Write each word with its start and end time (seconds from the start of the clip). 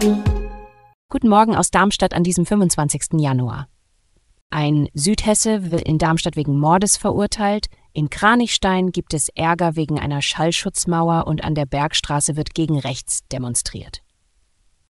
Guten 0.00 1.28
Morgen 1.28 1.56
aus 1.56 1.72
Darmstadt 1.72 2.14
an 2.14 2.22
diesem 2.22 2.46
25. 2.46 3.18
Januar. 3.20 3.68
Ein 4.48 4.88
Südhesse 4.94 5.72
wird 5.72 5.82
in 5.82 5.98
Darmstadt 5.98 6.36
wegen 6.36 6.56
Mordes 6.56 6.96
verurteilt, 6.96 7.66
in 7.92 8.08
Kranichstein 8.08 8.92
gibt 8.92 9.12
es 9.12 9.28
Ärger 9.30 9.74
wegen 9.74 9.98
einer 9.98 10.22
Schallschutzmauer 10.22 11.26
und 11.26 11.42
an 11.42 11.56
der 11.56 11.66
Bergstraße 11.66 12.36
wird 12.36 12.54
gegen 12.54 12.78
rechts 12.78 13.26
demonstriert. 13.32 14.02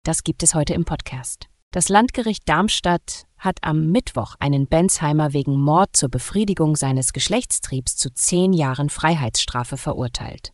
Das 0.03 0.23
gibt 0.23 0.41
es 0.41 0.55
heute 0.55 0.73
im 0.73 0.85
Podcast. 0.85 1.49
Das 1.69 1.87
Landgericht 1.87 2.49
Darmstadt 2.49 3.25
hat 3.37 3.59
am 3.61 3.91
Mittwoch 3.91 4.33
einen 4.39 4.65
Bensheimer 4.65 5.33
wegen 5.33 5.55
Mord 5.55 5.95
zur 5.95 6.09
Befriedigung 6.09 6.75
seines 6.75 7.13
Geschlechtstriebs 7.13 7.95
zu 7.95 8.11
zehn 8.11 8.53
Jahren 8.53 8.89
Freiheitsstrafe 8.89 9.77
verurteilt. 9.77 10.51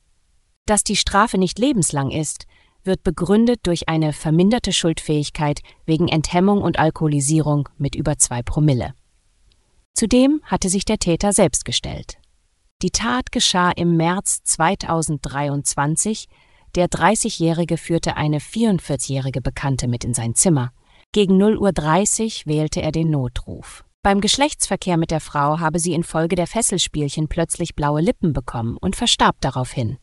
Dass 0.66 0.84
die 0.84 0.98
Strafe 0.98 1.38
nicht 1.38 1.58
lebenslang 1.58 2.12
ist, 2.12 2.48
wird 2.84 3.04
begründet 3.04 3.62
durch 3.64 3.90
eine 3.90 4.14
verminderte 4.14 4.74
Schuldfähigkeit 4.74 5.62
wegen 5.86 6.08
Enthemmung 6.08 6.62
und 6.62 6.80
Alkoholisierung 6.80 7.70
mit 7.78 7.96
über 7.96 8.18
zwei 8.18 8.42
Promille. 8.42 8.94
Zudem 9.94 10.42
hatte 10.44 10.70
sich 10.70 10.86
der 10.86 10.98
Täter 10.98 11.34
selbst 11.34 11.66
gestellt. 11.66 12.18
Die 12.82 12.92
Tat 12.92 13.32
geschah 13.32 13.72
im 13.72 13.96
März 13.98 14.42
2023. 14.44 16.28
Der 16.76 16.88
30-Jährige 16.88 17.78
führte 17.78 18.18
eine 18.18 18.40
44-jährige 18.40 19.42
Bekannte 19.42 19.88
mit 19.88 20.04
in 20.04 20.14
sein 20.14 20.34
Zimmer. 20.34 20.72
Gegen 21.12 21.42
0.30 21.42 22.48
Uhr 22.48 22.54
wählte 22.54 22.82
er 22.82 22.92
den 22.92 23.12
Notruf. 23.12 23.84
Beim 24.02 24.20
Geschlechtsverkehr 24.20 24.98
mit 24.98 25.12
der 25.12 25.20
Frau 25.20 25.60
habe 25.60 25.78
sie 25.78 25.94
infolge 25.94 26.36
der 26.36 26.48
Fesselspielchen 26.48 27.28
plötzlich 27.28 27.76
blaue 27.76 28.02
Lippen 28.02 28.34
bekommen 28.34 28.78
und 28.78 28.96
verstarb 28.96 29.36
daraufhin. 29.42 29.98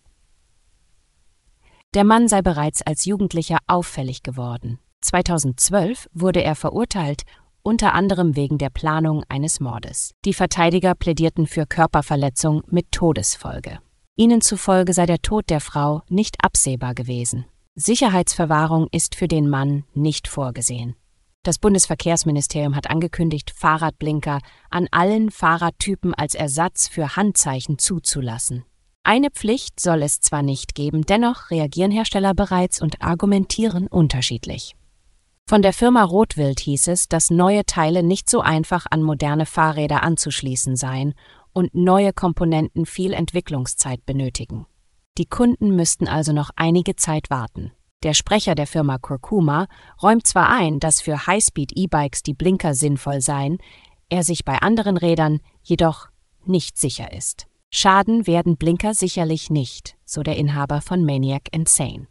Der 1.95 2.05
Mann 2.05 2.29
sei 2.29 2.43
bereits 2.43 2.83
als 2.83 3.07
Jugendlicher 3.07 3.59
auffällig 3.67 4.23
geworden. 4.23 4.79
2012 5.01 6.09
wurde 6.13 6.45
er 6.45 6.55
verurteilt, 6.55 7.23
unter 7.63 7.95
anderem 7.95 8.37
wegen 8.37 8.59
der 8.59 8.69
Planung 8.69 9.25
eines 9.31 9.59
Mordes. 9.59 10.13
Die 10.27 10.35
Verteidiger 10.35 10.95
plädierten 10.95 11.47
für 11.47 11.65
Körperverletzung 11.65 12.63
mit 12.67 12.93
Todesfolge. 12.93 13.79
Ihnen 14.17 14.43
zufolge 14.43 14.93
sei 14.93 15.07
der 15.07 15.23
Tod 15.23 15.49
der 15.49 15.61
Frau 15.61 16.03
nicht 16.11 16.45
absehbar 16.45 16.95
gewesen. 16.95 17.47
Sicherheitsverwahrung 17.75 18.89
ist 18.93 19.15
für 19.15 19.29
den 19.29 19.49
Mann 19.49 19.85
nicht 19.95 20.29
vorgesehen. 20.29 20.95
Das 21.43 21.59
Bundesverkehrsministerium 21.59 22.77
hat 22.77 22.91
angekündigt, 22.91 23.51
Fahrradblinker 23.51 24.41
an 24.69 24.89
allen 24.91 25.31
Fahrradtypen 25.31 26.13
als 26.13 26.35
Ersatz 26.35 26.87
für 26.87 27.17
Handzeichen 27.17 27.79
zuzulassen. 27.79 28.65
Eine 29.11 29.31
Pflicht 29.31 29.81
soll 29.81 30.03
es 30.03 30.21
zwar 30.21 30.43
nicht 30.43 30.75
geben, 30.75 31.07
dennoch 31.07 31.51
reagieren 31.51 31.91
Hersteller 31.91 32.35
bereits 32.35 32.83
und 32.83 33.01
argumentieren 33.01 33.87
unterschiedlich. 33.87 34.77
Von 35.47 35.63
der 35.63 35.73
Firma 35.73 36.05
Rotwild 36.05 36.61
hieß 36.61 36.89
es, 36.89 37.09
dass 37.09 37.31
neue 37.31 37.65
Teile 37.65 38.03
nicht 38.03 38.29
so 38.29 38.43
einfach 38.43 38.85
an 38.91 39.03
moderne 39.03 39.47
Fahrräder 39.47 40.03
anzuschließen 40.03 40.77
seien 40.77 41.15
und 41.55 41.75
neue 41.75 42.13
Komponenten 42.13 42.85
viel 42.85 43.15
Entwicklungszeit 43.15 44.05
benötigen. 44.05 44.67
Die 45.17 45.25
Kunden 45.25 45.75
müssten 45.75 46.07
also 46.07 46.35
noch 46.35 46.51
einige 46.57 46.95
Zeit 46.95 47.31
warten. 47.31 47.73
Der 48.03 48.13
Sprecher 48.13 48.55
der 48.55 48.67
Firma 48.67 48.99
Kurkuma 48.99 49.69
räumt 50.03 50.27
zwar 50.27 50.51
ein, 50.51 50.81
dass 50.81 51.01
für 51.01 51.27
Highspeed-E-Bikes 51.27 52.25
die 52.25 52.35
Blinker 52.35 52.75
sinnvoll 52.75 53.23
seien, 53.23 53.57
er 54.11 54.23
sich 54.23 54.45
bei 54.45 54.59
anderen 54.59 54.99
Rädern 54.99 55.41
jedoch 55.63 56.09
nicht 56.45 56.77
sicher 56.77 57.11
ist. 57.11 57.47
Schaden 57.71 58.27
werden 58.27 58.57
Blinker 58.57 58.95
sicherlich 58.95 59.51
nicht, 59.51 59.97
so 60.05 60.23
der 60.23 60.37
Inhaber 60.37 60.81
von 60.81 61.05
Maniac 61.05 61.49
Insane. 61.53 62.07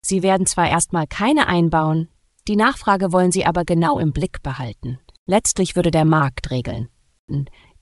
Sie 0.00 0.22
werden 0.22 0.46
zwar 0.46 0.68
erstmal 0.68 1.06
keine 1.06 1.46
einbauen, 1.46 2.08
die 2.48 2.56
Nachfrage 2.56 3.12
wollen 3.12 3.30
sie 3.30 3.46
aber 3.46 3.64
genau 3.64 3.98
im 3.98 4.12
Blick 4.12 4.42
behalten. 4.42 4.98
Letztlich 5.26 5.76
würde 5.76 5.92
der 5.92 6.04
Markt 6.04 6.50
regeln. 6.50 6.88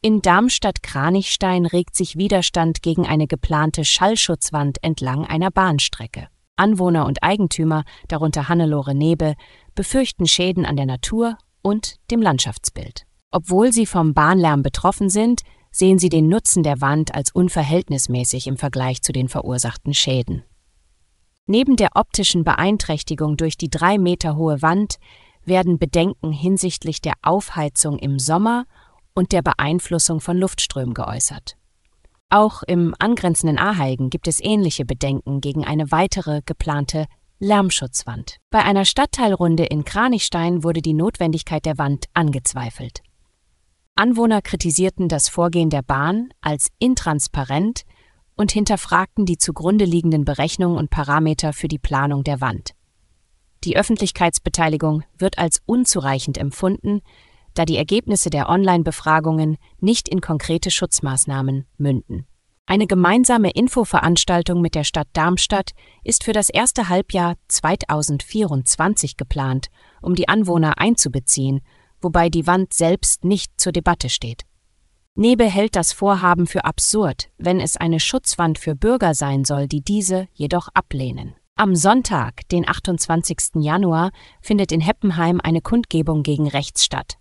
In 0.03 0.23
Darmstadt-Kranichstein 0.23 1.65
regt 1.67 1.97
sich 1.97 2.17
Widerstand 2.17 2.83
gegen 2.83 3.07
eine 3.07 3.27
geplante 3.27 3.85
Schallschutzwand 3.85 4.83
entlang 4.83 5.25
einer 5.25 5.51
Bahnstrecke. 5.51 6.29
Anwohner 6.57 7.07
und 7.07 7.23
Eigentümer, 7.23 7.85
darunter 8.09 8.49
Hannelore 8.49 8.95
Nebe, 8.95 9.35
befürchten 9.75 10.27
Schäden 10.27 10.67
an 10.67 10.77
der 10.77 10.87
Natur 10.87 11.39
und 11.63 11.97
dem 12.11 12.21
Landschaftsbild. 12.21 13.07
Obwohl 13.31 13.73
sie 13.73 13.87
vom 13.87 14.13
Bahnlärm 14.13 14.63
betroffen 14.63 15.09
sind, 15.09 15.41
sehen 15.71 15.99
sie 15.99 16.09
den 16.09 16.29
Nutzen 16.29 16.63
der 16.63 16.81
Wand 16.81 17.15
als 17.15 17.31
unverhältnismäßig 17.31 18.47
im 18.47 18.57
Vergleich 18.57 19.03
zu 19.03 19.13
den 19.13 19.29
verursachten 19.29 19.95
Schäden. 19.95 20.45
Neben 21.47 21.77
der 21.77 21.91
optischen 21.95 22.45
Beeinträchtigung 22.45 23.37
durch 23.37 23.57
die 23.57 23.71
drei 23.71 23.99
Meter 23.99 24.37
hohe 24.37 24.63
Wand 24.63 24.97
werden 25.45 25.79
Bedenken 25.79 26.33
hinsichtlich 26.33 27.01
der 27.01 27.15
Aufheizung 27.23 27.99
im 27.99 28.19
Sommer 28.19 28.67
und 29.15 29.33
der 29.33 29.43
Beeinflussung 29.43 30.21
von 30.21 30.37
Luftströmen 30.37 30.95
geäußert. 30.95 31.57
Auch 32.29 32.63
im 32.63 32.95
angrenzenden 33.01 33.59
Aheigen 33.59 34.09
gibt 34.11 34.29
es 34.29 34.41
ähnliche 34.41 34.85
Bedenken 34.85 35.41
gegen 35.41 35.65
eine 35.65 35.91
weitere 35.91 36.43
geplante 36.47 37.07
Lärmschutzwand. 37.41 38.37
Bei 38.51 38.63
einer 38.63 38.85
Stadtteilrunde 38.85 39.65
in 39.65 39.85
Kranichstein 39.85 40.63
wurde 40.63 40.83
die 40.83 40.95
Notwendigkeit 40.95 41.65
der 41.65 41.79
Wand 41.79 42.07
angezweifelt. 42.15 43.03
Anwohner 44.01 44.41
kritisierten 44.41 45.11
das 45.11 45.29
Vorgehen 45.29 45.69
der 45.69 45.83
Bahn 45.83 46.31
als 46.41 46.69
intransparent 46.79 47.83
und 48.35 48.51
hinterfragten 48.51 49.27
die 49.27 49.37
zugrunde 49.37 49.85
liegenden 49.85 50.25
Berechnungen 50.25 50.79
und 50.79 50.89
Parameter 50.89 51.53
für 51.53 51.69
die 51.69 51.79
Planung 51.79 52.25
der 52.25 52.41
Wand. 52.41 52.71
Die 53.63 53.77
Öffentlichkeitsbeteiligung 53.77 55.03
wird 55.19 55.37
als 55.37 55.61
unzureichend 55.67 56.39
empfunden, 56.39 57.03
da 57.53 57.67
die 57.67 57.77
Ergebnisse 57.77 58.31
der 58.31 58.49
Online-Befragungen 58.49 59.59
nicht 59.81 60.09
in 60.09 60.23
konkrete 60.23 60.71
Schutzmaßnahmen 60.71 61.67
münden. 61.77 62.27
Eine 62.65 62.87
gemeinsame 62.87 63.51
Infoveranstaltung 63.51 64.63
mit 64.63 64.75
der 64.75 64.85
Stadt 64.85 65.09
Darmstadt 65.13 65.73
ist 66.05 66.25
für 66.25 66.33
das 66.33 66.49
erste 66.49 66.89
Halbjahr 66.89 67.35
2024 67.49 69.19
geplant, 69.19 69.67
um 70.01 70.15
die 70.15 70.27
Anwohner 70.27 70.79
einzubeziehen 70.79 71.61
wobei 72.03 72.29
die 72.29 72.47
Wand 72.47 72.73
selbst 72.73 73.25
nicht 73.25 73.53
zur 73.57 73.73
Debatte 73.73 74.09
steht. 74.09 74.43
Nebe 75.15 75.45
hält 75.45 75.77
das 75.77 75.93
Vorhaben 75.93 76.47
für 76.47 76.65
absurd, 76.65 77.31
wenn 77.37 77.61
es 77.61 77.77
eine 77.77 78.01
Schutzwand 78.01 78.59
für 78.59 78.75
Bürger 78.75 79.15
sein 79.15 79.45
soll, 79.45 79.67
die 79.67 79.83
diese 79.83 80.29
jedoch 80.33 80.69
ablehnen. 80.73 81.35
Am 81.57 81.75
Sonntag, 81.75 82.49
den 82.49 82.67
28. 82.67 83.57
Januar, 83.57 84.13
findet 84.41 84.73
in 84.73 84.81
Heppenheim 84.81 85.41
eine 85.43 85.61
Kundgebung 85.61 86.23
gegen 86.23 86.49
rechts 86.49 86.85
statt. 86.85 87.19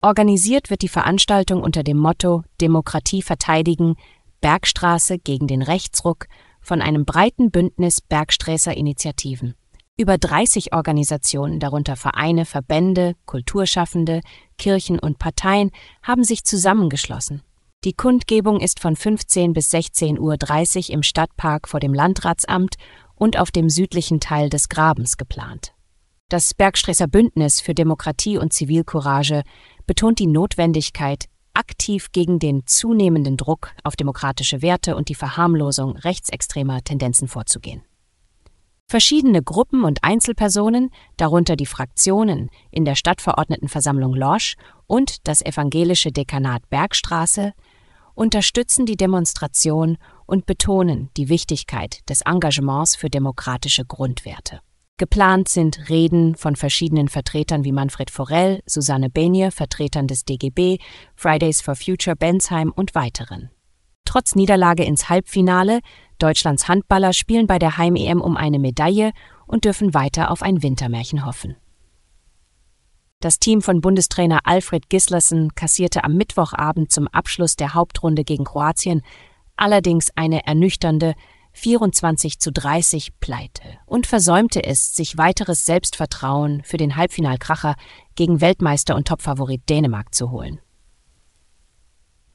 Organisiert 0.00 0.70
wird 0.70 0.82
die 0.82 0.88
Veranstaltung 0.88 1.62
unter 1.62 1.82
dem 1.82 1.98
Motto 1.98 2.42
Demokratie 2.60 3.22
verteidigen, 3.22 3.96
Bergstraße 4.40 5.18
gegen 5.18 5.46
den 5.46 5.62
Rechtsruck 5.62 6.26
von 6.60 6.82
einem 6.82 7.04
breiten 7.04 7.50
Bündnis 7.50 8.00
Bergsträßer 8.00 8.76
Initiativen. 8.76 9.54
Über 10.00 10.16
30 10.16 10.74
Organisationen, 10.74 11.58
darunter 11.58 11.96
Vereine, 11.96 12.44
Verbände, 12.44 13.16
Kulturschaffende, 13.26 14.20
Kirchen 14.56 15.00
und 15.00 15.18
Parteien, 15.18 15.72
haben 16.04 16.22
sich 16.22 16.44
zusammengeschlossen. 16.44 17.42
Die 17.82 17.94
Kundgebung 17.94 18.60
ist 18.60 18.78
von 18.78 18.94
15 18.94 19.52
bis 19.54 19.74
16.30 19.74 20.88
Uhr 20.88 20.94
im 20.94 21.02
Stadtpark 21.02 21.66
vor 21.66 21.80
dem 21.80 21.94
Landratsamt 21.94 22.76
und 23.16 23.40
auf 23.40 23.50
dem 23.50 23.68
südlichen 23.68 24.20
Teil 24.20 24.50
des 24.50 24.68
Grabens 24.68 25.16
geplant. 25.16 25.74
Das 26.28 26.54
Bergstresser 26.54 27.08
Bündnis 27.08 27.60
für 27.60 27.74
Demokratie 27.74 28.38
und 28.38 28.52
Zivilcourage 28.52 29.42
betont 29.88 30.20
die 30.20 30.28
Notwendigkeit, 30.28 31.24
aktiv 31.54 32.12
gegen 32.12 32.38
den 32.38 32.64
zunehmenden 32.66 33.36
Druck 33.36 33.72
auf 33.82 33.96
demokratische 33.96 34.62
Werte 34.62 34.94
und 34.94 35.08
die 35.08 35.16
Verharmlosung 35.16 35.96
rechtsextremer 35.96 36.84
Tendenzen 36.84 37.26
vorzugehen. 37.26 37.82
Verschiedene 38.90 39.42
Gruppen 39.42 39.84
und 39.84 39.98
Einzelpersonen, 40.02 40.88
darunter 41.18 41.56
die 41.56 41.66
Fraktionen 41.66 42.48
in 42.70 42.86
der 42.86 42.94
Stadtverordnetenversammlung 42.94 44.14
Lorsch 44.14 44.54
und 44.86 45.28
das 45.28 45.44
evangelische 45.44 46.10
Dekanat 46.10 46.62
Bergstraße, 46.70 47.52
unterstützen 48.14 48.86
die 48.86 48.96
Demonstration 48.96 49.98
und 50.24 50.46
betonen 50.46 51.10
die 51.18 51.28
Wichtigkeit 51.28 52.00
des 52.08 52.22
Engagements 52.22 52.96
für 52.96 53.10
demokratische 53.10 53.84
Grundwerte. 53.84 54.60
Geplant 54.96 55.50
sind 55.50 55.90
Reden 55.90 56.34
von 56.34 56.56
verschiedenen 56.56 57.08
Vertretern 57.08 57.64
wie 57.64 57.72
Manfred 57.72 58.10
Forell, 58.10 58.62
Susanne 58.64 59.10
Benje, 59.10 59.50
Vertretern 59.50 60.06
des 60.06 60.24
DGB, 60.24 60.78
Fridays 61.14 61.60
for 61.60 61.76
Future 61.76 62.16
Bensheim 62.16 62.72
und 62.74 62.94
weiteren. 62.94 63.50
Trotz 64.06 64.34
Niederlage 64.34 64.84
ins 64.84 65.10
Halbfinale, 65.10 65.80
Deutschlands 66.18 66.68
Handballer 66.68 67.12
spielen 67.12 67.46
bei 67.46 67.58
der 67.58 67.78
Heim-EM 67.78 68.20
um 68.20 68.36
eine 68.36 68.58
Medaille 68.58 69.12
und 69.46 69.64
dürfen 69.64 69.94
weiter 69.94 70.30
auf 70.30 70.42
ein 70.42 70.62
Wintermärchen 70.62 71.24
hoffen. 71.24 71.56
Das 73.20 73.40
Team 73.40 73.62
von 73.62 73.80
Bundestrainer 73.80 74.40
Alfred 74.44 74.88
Gislason 74.88 75.54
kassierte 75.54 76.04
am 76.04 76.14
Mittwochabend 76.14 76.92
zum 76.92 77.08
Abschluss 77.08 77.56
der 77.56 77.74
Hauptrunde 77.74 78.22
gegen 78.22 78.44
Kroatien 78.44 79.02
allerdings 79.56 80.10
eine 80.14 80.46
ernüchternde 80.46 81.14
24 81.52 82.38
zu 82.38 82.52
30 82.52 83.18
Pleite 83.18 83.62
und 83.86 84.06
versäumte 84.06 84.62
es, 84.62 84.94
sich 84.94 85.18
weiteres 85.18 85.66
Selbstvertrauen 85.66 86.62
für 86.62 86.76
den 86.76 86.94
Halbfinalkracher 86.94 87.74
gegen 88.14 88.40
Weltmeister 88.40 88.94
und 88.94 89.08
Topfavorit 89.08 89.68
Dänemark 89.68 90.14
zu 90.14 90.30
holen. 90.30 90.60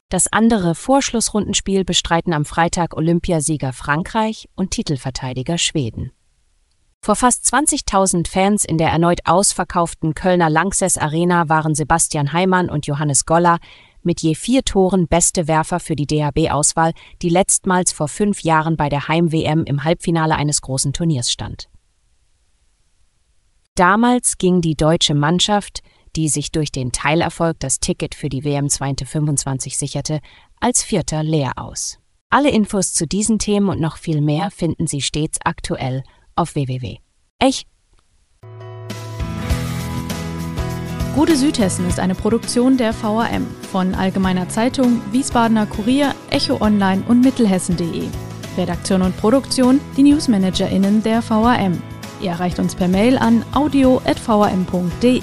Das 0.08 0.32
andere 0.32 0.74
Vorschlussrundenspiel 0.74 1.84
bestreiten 1.84 2.32
am 2.32 2.44
Freitag 2.44 2.96
Olympiasieger 2.96 3.72
Frankreich 3.72 4.48
und 4.54 4.70
Titelverteidiger 4.70 5.58
Schweden. 5.58 6.12
Vor 7.04 7.16
fast 7.16 7.44
20.000 7.52 8.28
Fans 8.28 8.64
in 8.64 8.78
der 8.78 8.88
erneut 8.88 9.20
ausverkauften 9.26 10.14
Kölner 10.14 10.48
Lanxess 10.48 10.96
Arena 10.96 11.48
waren 11.48 11.74
Sebastian 11.74 12.32
Heimann 12.32 12.70
und 12.70 12.86
Johannes 12.86 13.26
Goller 13.26 13.58
mit 14.02 14.20
je 14.22 14.34
vier 14.34 14.62
Toren 14.62 15.06
beste 15.08 15.48
Werfer 15.48 15.80
für 15.80 15.96
die 15.96 16.06
DHB-Auswahl, 16.06 16.92
die 17.22 17.28
letztmals 17.28 17.92
vor 17.92 18.08
fünf 18.08 18.42
Jahren 18.42 18.76
bei 18.76 18.88
der 18.88 19.08
Heim-WM 19.08 19.64
im 19.64 19.84
Halbfinale 19.84 20.36
eines 20.36 20.60
großen 20.60 20.92
Turniers 20.92 21.30
stand. 21.30 21.68
Damals 23.74 24.38
ging 24.38 24.60
die 24.60 24.76
deutsche 24.76 25.14
Mannschaft, 25.14 25.82
die 26.16 26.28
sich 26.28 26.52
durch 26.52 26.72
den 26.72 26.92
Teilerfolg 26.92 27.58
das 27.60 27.80
Ticket 27.80 28.14
für 28.14 28.28
die 28.28 28.44
WM 28.44 28.68
2025 28.68 29.76
sicherte, 29.76 30.20
als 30.60 30.82
Vierter 30.82 31.22
leer 31.22 31.52
aus. 31.56 31.98
Alle 32.30 32.50
Infos 32.50 32.94
zu 32.94 33.06
diesen 33.06 33.38
Themen 33.38 33.68
und 33.68 33.80
noch 33.80 33.96
viel 33.96 34.20
mehr 34.20 34.50
finden 34.50 34.86
Sie 34.86 35.00
stets 35.00 35.38
aktuell 35.44 36.02
auf 36.34 36.54
www. 36.54 36.98
Ech 37.38 37.66
Gute 41.14 41.36
Südhessen 41.36 41.86
ist 41.86 42.00
eine 42.00 42.16
Produktion 42.16 42.76
der 42.76 42.92
VAM 42.92 43.46
von 43.70 43.94
Allgemeiner 43.94 44.48
Zeitung, 44.48 45.00
Wiesbadener 45.12 45.66
Kurier, 45.66 46.12
Echo 46.30 46.60
Online 46.60 47.04
und 47.06 47.20
Mittelhessen.de. 47.20 48.08
Redaktion 48.56 49.00
und 49.02 49.16
Produktion 49.16 49.80
die 49.96 50.02
NewsmanagerInnen 50.02 51.04
der 51.04 51.22
VAM. 51.22 51.80
Ihr 52.20 52.30
erreicht 52.30 52.58
uns 52.58 52.74
per 52.74 52.88
Mail 52.88 53.16
an 53.16 53.44
audio.vam.de. 53.54 55.22